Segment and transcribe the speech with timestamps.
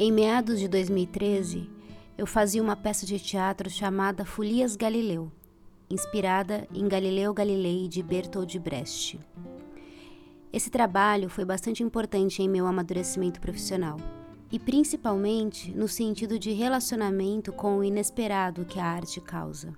[0.00, 1.68] Em meados de 2013,
[2.16, 5.28] eu fazia uma peça de teatro chamada Folias Galileu,
[5.90, 9.18] inspirada em Galileu Galilei de Bertold Brecht.
[10.52, 13.96] Esse trabalho foi bastante importante em meu amadurecimento profissional,
[14.52, 19.74] e principalmente no sentido de relacionamento com o inesperado que a arte causa.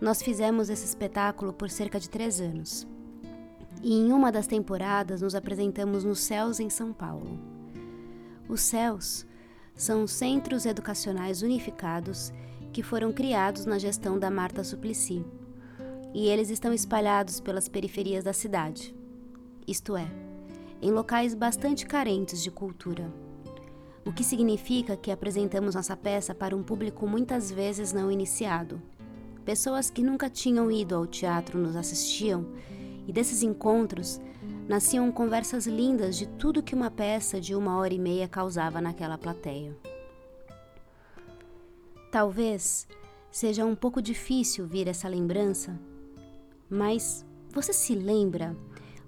[0.00, 2.86] Nós fizemos esse espetáculo por cerca de três anos,
[3.82, 7.53] e em uma das temporadas nos apresentamos nos Céus em São Paulo.
[8.48, 9.26] Os CELS
[9.74, 12.32] são Centros Educacionais Unificados
[12.72, 15.24] que foram criados na gestão da Marta Suplicy,
[16.12, 18.94] e eles estão espalhados pelas periferias da cidade,
[19.66, 20.06] isto é,
[20.82, 23.10] em locais bastante carentes de cultura.
[24.04, 28.82] O que significa que apresentamos nossa peça para um público muitas vezes não iniciado.
[29.44, 32.46] Pessoas que nunca tinham ido ao teatro nos assistiam,
[33.06, 34.20] e desses encontros
[34.68, 39.18] nasciam conversas lindas de tudo que uma peça de uma hora e meia causava naquela
[39.18, 39.76] plateia.
[42.10, 42.86] Talvez
[43.30, 45.78] seja um pouco difícil vir essa lembrança,
[46.70, 48.56] mas você se lembra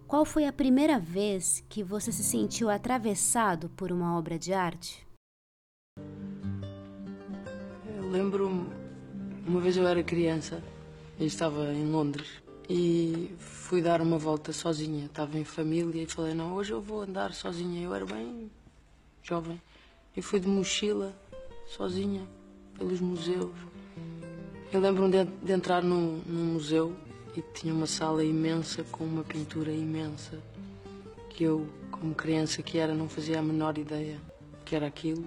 [0.06, 5.06] qual foi a primeira vez que você se sentiu atravessado por uma obra de arte?
[7.96, 8.66] Eu lembro
[9.46, 10.62] uma vez eu era criança,
[11.18, 15.06] eu estava em Londres e fui dar uma volta sozinha.
[15.06, 17.82] Estava em família e falei: Não, hoje eu vou andar sozinha.
[17.82, 18.50] Eu era bem
[19.22, 19.60] jovem
[20.16, 21.14] e fui de mochila
[21.66, 22.26] sozinha
[22.76, 23.54] pelos museus.
[24.72, 26.94] Eu lembro-me de, de, entrar num, num museu
[27.36, 30.38] e tinha uma sala imensa com uma pintura imensa
[31.30, 34.18] que eu, como criança que era, não fazia a menor ideia
[34.64, 35.24] que era aquilo.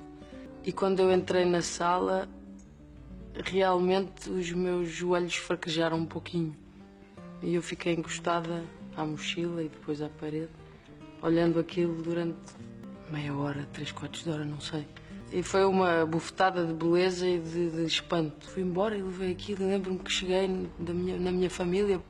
[0.65, 2.27] E quando eu entrei na sala,
[3.33, 6.55] realmente os meus joelhos fraquejaram um pouquinho
[7.41, 8.63] e eu fiquei encostada
[8.95, 10.49] à mochila e depois à parede,
[11.21, 12.37] olhando aquilo durante
[13.09, 14.85] meia hora, três quartos de hora, não sei.
[15.31, 18.49] E foi uma bufetada de beleza e de, de espanto.
[18.49, 19.67] Fui embora e levei aquilo.
[19.67, 22.01] Lembro-me que cheguei da minha, na minha família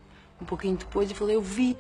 [0.42, 1.76] um pouquinho depois e falei: Eu vi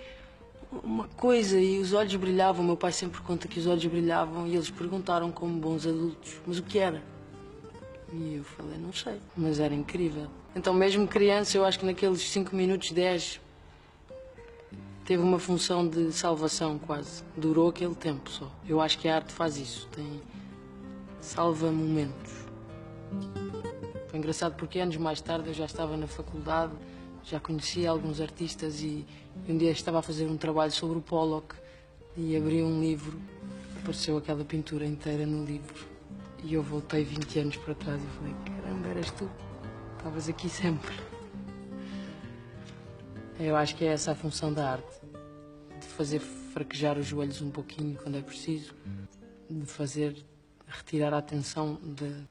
[0.83, 2.63] uma coisa e os olhos brilhavam.
[2.63, 6.59] Meu pai sempre conta que os olhos brilhavam e eles perguntaram, como bons adultos, mas
[6.59, 7.01] o que era?
[8.11, 10.27] E eu falei: Não sei, mas era incrível.
[10.55, 13.39] Então, mesmo criança, eu acho que naqueles 5 minutos, 10,
[15.05, 17.23] teve uma função de salvação quase.
[17.37, 18.51] Durou aquele tempo só.
[18.67, 20.21] Eu acho que a arte faz isso, tem
[21.21, 22.31] salva momentos.
[24.07, 26.73] Foi engraçado porque anos mais tarde eu já estava na faculdade,
[27.23, 29.05] já conhecia alguns artistas e,
[29.47, 31.55] um dia estava a fazer um trabalho sobre o Pollock
[32.17, 33.19] e abri um livro,
[33.79, 35.98] apareceu aquela pintura inteira no livro
[36.43, 39.29] e eu voltei 20 anos para trás e falei, caramba, eras tu.
[39.97, 40.95] Estavas aqui sempre.
[43.39, 44.99] Eu acho que é essa a função da arte.
[45.79, 48.73] De fazer fraquejar os joelhos um pouquinho quando é preciso.
[49.49, 50.25] De fazer
[50.67, 51.79] retirar a atenção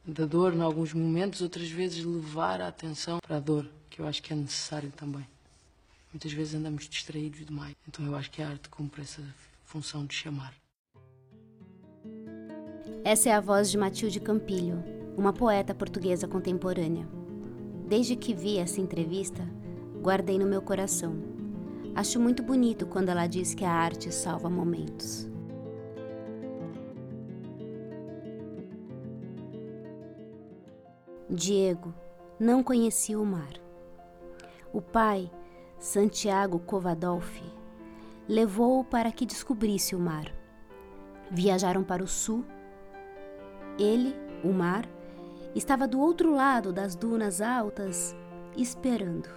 [0.06, 4.06] da dor em alguns momentos, outras vezes levar a atenção para a dor, que eu
[4.06, 5.26] acho que é necessário também.
[6.12, 7.74] Muitas vezes andamos distraídos demais.
[7.86, 9.22] Então eu acho que a arte cumpre essa
[9.64, 10.54] função de chamar.
[13.10, 14.84] Essa é a voz de Matilde Campilho,
[15.16, 17.08] uma poeta portuguesa contemporânea.
[17.86, 19.48] Desde que vi essa entrevista,
[20.02, 21.16] guardei no meu coração.
[21.94, 25.26] Acho muito bonito quando ela diz que a arte salva momentos.
[31.30, 31.94] Diego
[32.38, 33.54] não conhecia o mar.
[34.70, 35.30] O pai,
[35.78, 37.50] Santiago Covadolfi,
[38.28, 40.30] levou-o para que descobrisse o mar.
[41.30, 42.44] Viajaram para o sul.
[43.78, 44.88] Ele, o mar,
[45.54, 48.14] estava do outro lado das dunas altas,
[48.56, 49.28] esperando.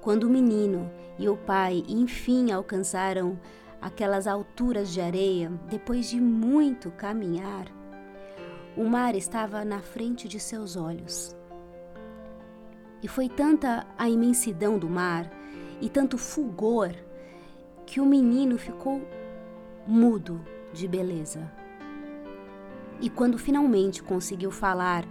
[0.00, 3.38] Quando o menino e o pai enfim alcançaram
[3.80, 7.66] aquelas alturas de areia, depois de muito caminhar,
[8.76, 11.36] o mar estava na frente de seus olhos.
[13.02, 15.30] E foi tanta a imensidão do mar
[15.80, 16.92] e tanto fulgor
[17.86, 19.02] que o menino ficou
[19.86, 20.40] mudo
[20.72, 21.63] de beleza.
[23.04, 25.04] E quando finalmente conseguiu falar,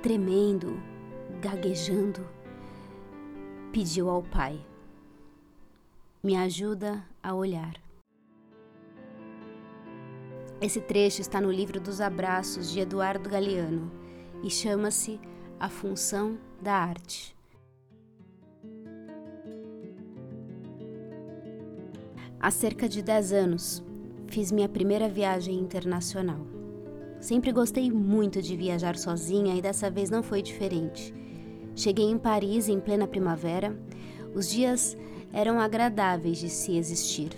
[0.00, 0.80] tremendo,
[1.40, 2.24] gaguejando,
[3.72, 4.64] pediu ao pai:
[6.22, 7.74] Me ajuda a olhar.
[10.60, 13.90] Esse trecho está no livro dos Abraços de Eduardo Galeano
[14.44, 15.20] e chama-se
[15.58, 17.36] A Função da Arte.
[22.38, 23.84] Há cerca de 10 anos,
[24.28, 26.62] fiz minha primeira viagem internacional.
[27.22, 31.14] Sempre gostei muito de viajar sozinha e dessa vez não foi diferente.
[31.76, 33.78] Cheguei em Paris em plena primavera.
[34.34, 34.96] Os dias
[35.32, 37.30] eram agradáveis de se existir.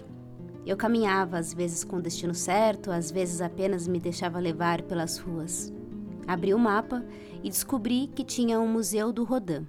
[0.65, 5.19] Eu caminhava, às vezes com o destino certo, às vezes apenas me deixava levar pelas
[5.19, 5.71] ruas.
[6.27, 7.05] Abri o mapa
[7.43, 9.69] e descobri que tinha um museu do Rodin.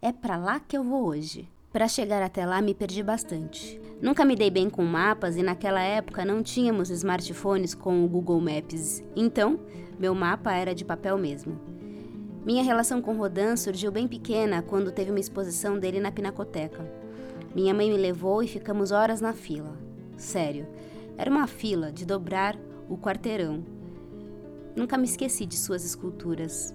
[0.00, 1.48] É para lá que eu vou hoje.
[1.72, 3.80] Para chegar até lá me perdi bastante.
[3.98, 8.40] Nunca me dei bem com mapas e naquela época não tínhamos smartphones com o Google
[8.42, 9.02] Maps.
[9.16, 9.58] Então,
[9.98, 11.58] meu mapa era de papel mesmo.
[12.44, 16.84] Minha relação com Rodin surgiu bem pequena quando teve uma exposição dele na Pinacoteca.
[17.54, 19.74] Minha mãe me levou e ficamos horas na fila.
[20.18, 20.66] Sério,
[21.16, 22.54] era uma fila de dobrar
[22.86, 23.64] o quarteirão.
[24.76, 26.74] Nunca me esqueci de suas esculturas.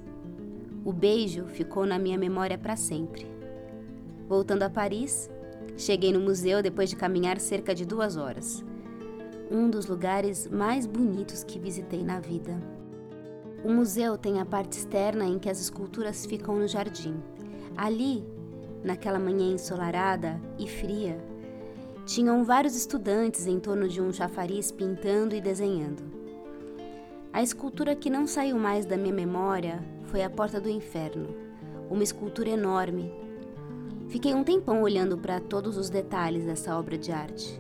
[0.83, 3.37] O beijo ficou na minha memória para sempre.
[4.27, 5.29] Voltando a Paris,
[5.77, 8.63] cheguei no museu depois de caminhar cerca de duas horas.
[9.50, 12.62] Um dos lugares mais bonitos que visitei na vida.
[13.63, 17.15] O museu tem a parte externa em que as esculturas ficam no jardim.
[17.77, 18.25] Ali,
[18.83, 21.18] naquela manhã ensolarada e fria,
[22.06, 26.03] tinham vários estudantes em torno de um chafariz pintando e desenhando.
[27.31, 31.27] A escultura que não saiu mais da minha memória foi a Porta do Inferno,
[31.89, 33.26] uma escultura enorme.
[34.09, 37.59] Fiquei um tempão olhando para todos os detalhes dessa obra de arte.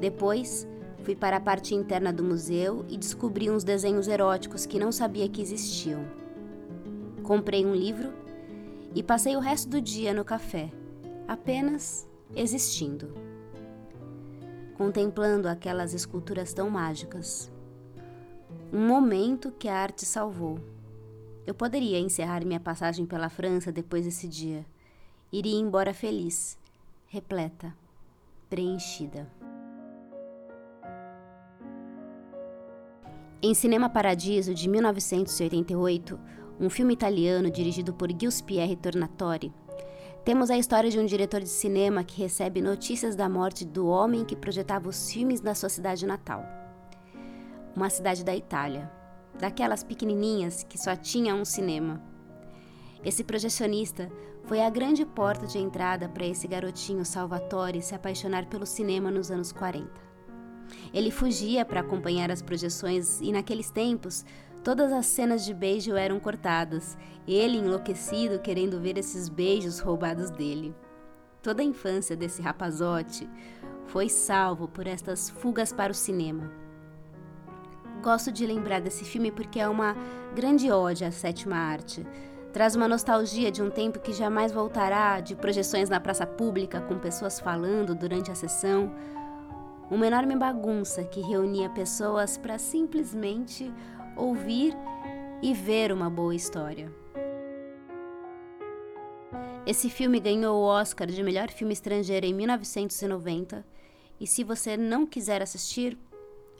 [0.00, 0.66] Depois,
[1.02, 5.28] fui para a parte interna do museu e descobri uns desenhos eróticos que não sabia
[5.28, 6.04] que existiam.
[7.22, 8.12] Comprei um livro
[8.94, 10.70] e passei o resto do dia no café,
[11.26, 13.32] apenas existindo
[14.82, 17.48] contemplando aquelas esculturas tão mágicas.
[18.72, 20.58] Um momento que a arte salvou.
[21.46, 24.66] Eu poderia encerrar minha passagem pela França depois desse dia.
[25.34, 26.58] Iria embora feliz,
[27.06, 27.74] repleta,
[28.50, 29.26] preenchida.
[33.40, 36.20] Em Cinema Paradiso, de 1988,
[36.60, 39.50] um filme italiano dirigido por Giuseppe Tornatore,
[40.22, 44.26] temos a história de um diretor de cinema que recebe notícias da morte do homem
[44.26, 46.44] que projetava os filmes na sua cidade natal.
[47.74, 48.92] Uma cidade da Itália,
[49.38, 52.11] daquelas pequenininhas que só tinha um cinema.
[53.04, 54.10] Esse projecionista
[54.44, 59.30] foi a grande porta de entrada para esse garotinho Salvatore se apaixonar pelo cinema nos
[59.30, 59.90] anos 40.
[60.92, 64.24] Ele fugia para acompanhar as projeções e, naqueles tempos,
[64.62, 66.96] Todas as cenas de beijo eram cortadas,
[67.26, 70.72] ele enlouquecido querendo ver esses beijos roubados dele.
[71.42, 73.28] Toda a infância desse rapazote
[73.86, 76.48] foi salvo por estas fugas para o cinema.
[78.00, 79.96] Gosto de lembrar desse filme porque é uma
[80.32, 82.06] grande ode à sétima arte.
[82.52, 86.98] Traz uma nostalgia de um tempo que jamais voltará, de projeções na praça pública com
[86.98, 88.92] pessoas falando durante a sessão.
[89.90, 93.72] Uma enorme bagunça que reunia pessoas para simplesmente
[94.14, 94.76] ouvir
[95.42, 96.92] e ver uma boa história.
[99.64, 103.64] Esse filme ganhou o Oscar de melhor filme estrangeiro em 1990,
[104.20, 105.96] e se você não quiser assistir,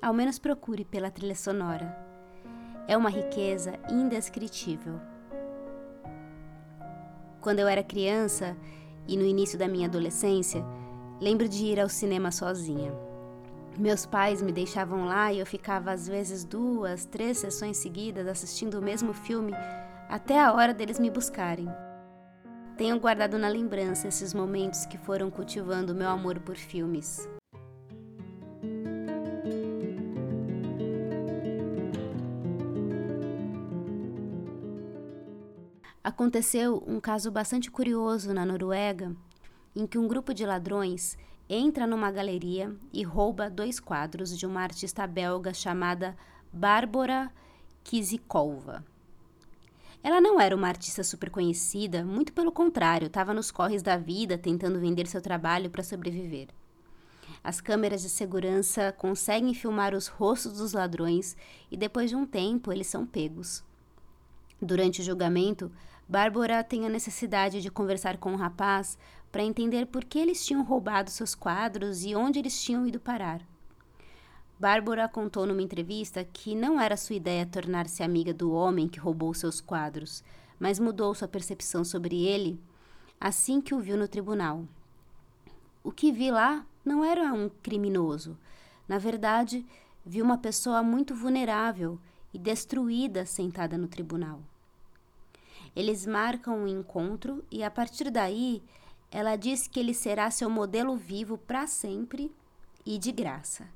[0.00, 1.94] ao menos procure pela trilha sonora.
[2.88, 5.11] É uma riqueza indescritível.
[7.42, 8.56] Quando eu era criança
[9.08, 10.64] e no início da minha adolescência,
[11.20, 12.94] lembro de ir ao cinema sozinha.
[13.76, 18.78] Meus pais me deixavam lá e eu ficava às vezes duas, três sessões seguidas assistindo
[18.78, 19.52] o mesmo filme
[20.08, 21.68] até a hora deles me buscarem.
[22.76, 27.28] Tenho guardado na lembrança esses momentos que foram cultivando meu amor por filmes.
[36.12, 39.16] Aconteceu um caso bastante curioso na Noruega,
[39.74, 41.16] em que um grupo de ladrões
[41.48, 46.14] entra numa galeria e rouba dois quadros de uma artista belga chamada
[46.52, 47.32] Bárbara
[47.82, 48.84] Kizikova.
[50.02, 54.36] Ela não era uma artista super conhecida, muito pelo contrário, estava nos corres da vida
[54.36, 56.48] tentando vender seu trabalho para sobreviver.
[57.42, 61.34] As câmeras de segurança conseguem filmar os rostos dos ladrões
[61.70, 63.64] e depois de um tempo eles são pegos.
[64.60, 65.72] Durante o julgamento,
[66.12, 68.98] Bárbara tem a necessidade de conversar com o rapaz
[69.30, 73.40] para entender por que eles tinham roubado seus quadros e onde eles tinham ido parar.
[74.60, 79.32] Bárbara contou numa entrevista que não era sua ideia tornar-se amiga do homem que roubou
[79.32, 80.22] seus quadros,
[80.60, 82.60] mas mudou sua percepção sobre ele
[83.18, 84.66] assim que o viu no tribunal.
[85.82, 88.36] O que vi lá não era um criminoso.
[88.86, 89.64] Na verdade,
[90.04, 91.98] vi uma pessoa muito vulnerável
[92.34, 94.42] e destruída sentada no tribunal.
[95.74, 98.62] Eles marcam um encontro e a partir daí
[99.10, 102.34] ela diz que ele será seu modelo vivo para sempre
[102.84, 103.66] e de graça.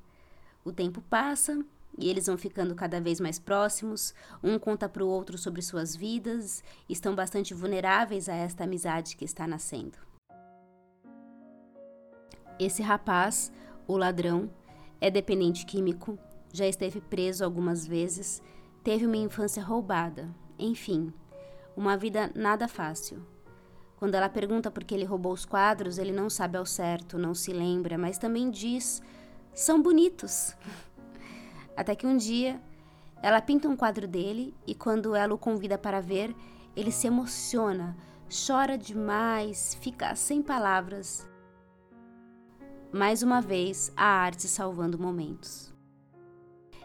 [0.65, 1.65] O tempo passa
[1.99, 5.97] e eles vão ficando cada vez mais próximos, um conta para o outro sobre suas
[5.97, 9.99] vidas, estão bastante vulneráveis a esta amizade que está nascendo.
[12.59, 13.53] Esse rapaz,
[13.87, 14.51] o ladrão,
[14.99, 16.19] É dependente químico,
[16.51, 18.43] já esteve preso algumas vezes,
[18.83, 21.13] teve uma infância roubada, enfim,
[21.77, 23.23] uma vida nada fácil.
[23.97, 27.35] Quando ela pergunta por que ele roubou os quadros, ele não sabe ao certo, não
[27.35, 29.03] se lembra, mas também diz:
[29.55, 30.55] são bonitos.
[31.77, 32.61] Até que um dia
[33.23, 36.35] ela pinta um quadro dele e, quando ela o convida para ver,
[36.75, 37.97] ele se emociona,
[38.47, 41.29] chora demais, fica sem palavras.
[42.93, 45.75] Mais uma vez, a arte salvando momentos.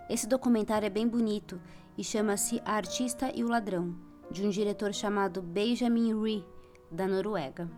[0.10, 1.62] Esse documentário é bem bonito
[1.98, 3.95] e chama-se A Artista e o Ladrão,
[4.31, 6.45] de um diretor chamado Benjamin Ree,
[6.89, 7.69] da Noruega.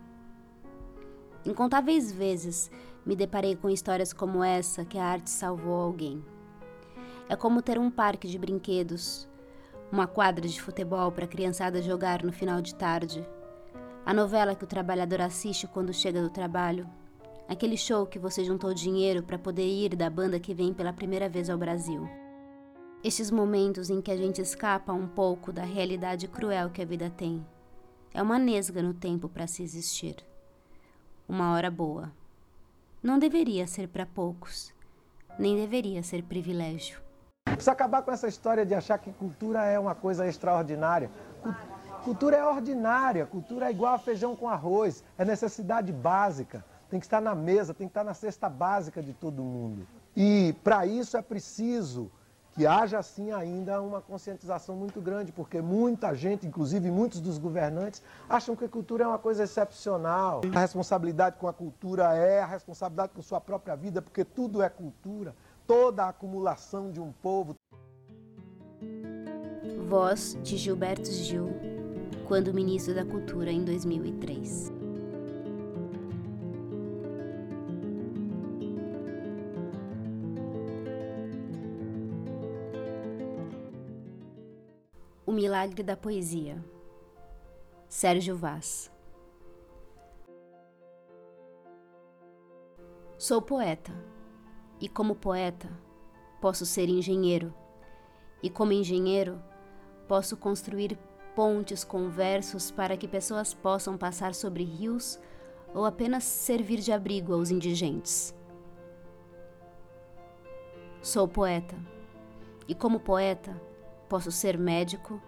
[1.44, 2.70] Incontáveis vezes
[3.04, 6.24] me deparei com histórias como essa que a arte salvou alguém.
[7.28, 9.28] É como ter um parque de brinquedos,
[9.90, 13.26] uma quadra de futebol para a criançada jogar no final de tarde,
[14.06, 16.88] a novela que o trabalhador assiste quando chega do trabalho,
[17.48, 21.28] aquele show que você juntou dinheiro para poder ir da banda que vem pela primeira
[21.28, 22.08] vez ao Brasil.
[23.04, 27.10] Estes momentos em que a gente escapa um pouco da realidade cruel que a vida
[27.10, 27.46] tem.
[28.14, 30.16] É uma nesga no tempo para se existir.
[31.28, 32.10] Uma hora boa.
[33.02, 34.72] Não deveria ser para poucos,
[35.38, 36.98] nem deveria ser privilégio.
[37.44, 41.10] Precisa acabar com essa história de achar que cultura é uma coisa extraordinária.
[42.04, 47.04] Cultura é ordinária, cultura é igual a feijão com arroz, é necessidade básica, tem que
[47.04, 49.86] estar na mesa, tem que estar na cesta básica de todo mundo.
[50.16, 52.10] E para isso é preciso
[52.54, 58.00] que haja assim ainda uma conscientização muito grande, porque muita gente, inclusive muitos dos governantes,
[58.28, 60.40] acham que a cultura é uma coisa excepcional.
[60.54, 64.68] A responsabilidade com a cultura é a responsabilidade com sua própria vida, porque tudo é
[64.68, 65.34] cultura,
[65.66, 67.56] toda a acumulação de um povo.
[69.88, 71.48] Voz de Gilberto Gil
[72.26, 74.83] quando ministro da Cultura em 2003.
[85.34, 86.64] Milagre da Poesia
[87.88, 88.90] Sérgio Vaz
[93.18, 93.92] Sou poeta,
[94.78, 95.70] e como poeta,
[96.40, 97.54] posso ser engenheiro,
[98.42, 99.42] e como engenheiro,
[100.06, 100.98] posso construir
[101.34, 105.18] pontes com versos para que pessoas possam passar sobre rios
[105.74, 108.34] ou apenas servir de abrigo aos indigentes.
[111.00, 111.76] Sou poeta,
[112.68, 113.58] e como poeta,
[114.14, 115.20] posso ser médico,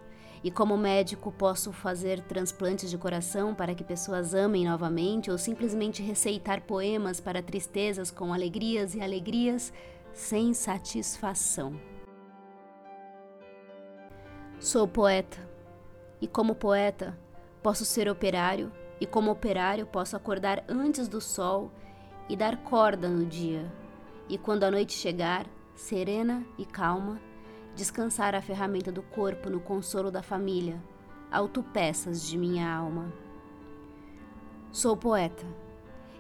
[0.45, 6.05] e como médico posso fazer transplantes de coração para que pessoas amem novamente ou simplesmente
[6.05, 9.73] receitar poemas para tristezas com alegrias e alegrias
[10.13, 11.75] sem satisfação.
[14.61, 15.37] Sou poeta
[16.21, 17.19] e como poeta,
[17.65, 21.73] posso ser operário, e como operário, posso acordar antes do sol
[22.29, 23.67] e dar corda no dia.
[24.29, 27.21] E quando a noite chegar, serena e calma,
[27.77, 30.83] descansar a ferramenta do corpo no consolo da família,
[31.31, 33.13] autopeças de minha alma.
[34.73, 35.47] Sou poeta.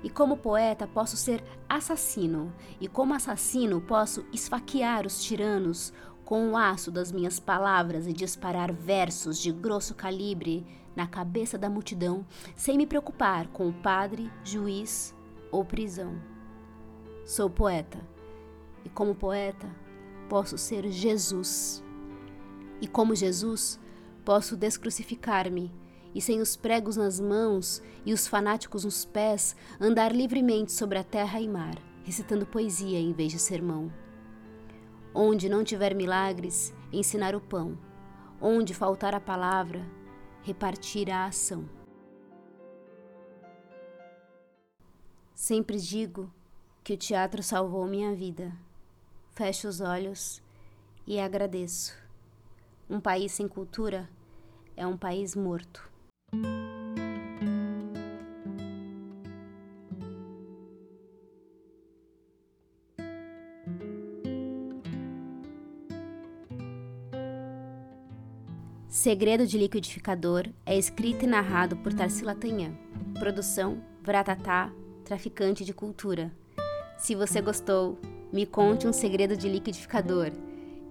[0.04, 5.92] E como poeta posso ser assassino, e como assassino posso esfaquear os tiranos,
[6.24, 11.70] com o aço das minhas palavras e disparar versos de grosso calibre na cabeça da
[11.70, 15.14] multidão, sem me preocupar com o padre, juiz
[15.50, 16.20] ou prisão.
[17.24, 17.98] Sou poeta,
[18.84, 19.68] e como poeta,
[20.28, 21.82] posso ser Jesus.
[22.80, 23.80] E como Jesus,
[24.24, 25.72] posso descrucificar-me
[26.14, 31.04] e, sem os pregos nas mãos e os fanáticos nos pés, andar livremente sobre a
[31.04, 33.92] terra e mar, recitando poesia em vez de sermão.
[35.14, 37.78] Onde não tiver milagres, ensinar o pão.
[38.40, 39.82] Onde faltar a palavra,
[40.42, 41.68] repartir a ação.
[45.34, 46.32] Sempre digo
[46.82, 48.52] que o teatro salvou minha vida.
[49.36, 50.42] Fecho os olhos
[51.06, 51.94] e agradeço.
[52.88, 54.08] Um país sem cultura
[54.74, 55.86] é um país morto.
[68.88, 72.74] Segredo de Liquidificador é escrito e narrado por Tarsila Tanhã.
[73.18, 74.72] Produção Vratatá,
[75.04, 76.32] traficante de cultura.
[76.96, 78.00] Se você gostou,
[78.32, 80.32] me conte um segredo de liquidificador.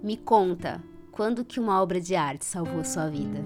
[0.01, 3.44] Me conta quando que uma obra de arte salvou sua vida.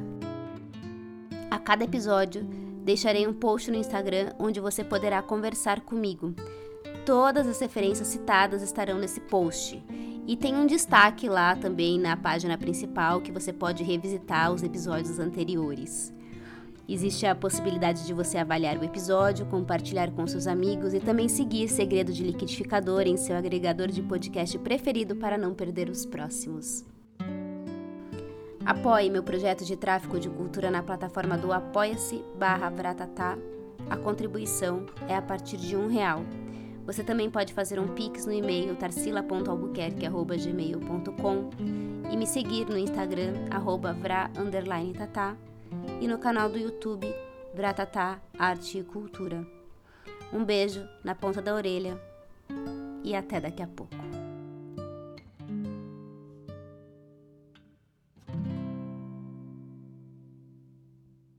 [1.50, 2.44] A cada episódio,
[2.84, 6.34] deixarei um post no Instagram onde você poderá conversar comigo.
[7.06, 9.84] Todas as referências citadas estarão nesse post
[10.28, 15.20] e tem um destaque lá também na página principal que você pode revisitar os episódios
[15.20, 16.14] anteriores.
[16.92, 21.70] Existe a possibilidade de você avaliar o episódio, compartilhar com seus amigos e também seguir
[21.70, 26.84] Segredo de Liquidificador em seu agregador de podcast preferido para não perder os próximos.
[28.66, 33.38] Apoie meu projeto de tráfico de cultura na plataforma do apoia-se barra Vratatá.
[33.88, 36.26] A contribuição é a partir de um real.
[36.88, 41.50] Você também pode fazer um pix no e-mail tarsila.albuquerque.gmail.com
[42.12, 44.32] e me seguir no Instagram, arroba vra,
[46.02, 47.08] e no canal do YouTube
[47.54, 49.46] Bratatá Arte e Cultura.
[50.32, 52.00] Um beijo na ponta da orelha
[53.04, 54.19] e até daqui a pouco.